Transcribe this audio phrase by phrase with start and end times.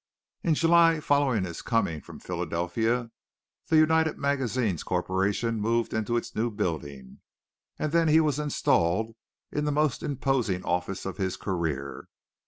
[0.41, 3.11] In July following his coming from Philadelphia
[3.67, 7.19] the United Magazines Corporation moved into its new building,
[7.77, 9.13] and then he was installed
[9.51, 12.07] into the most imposing office of his career.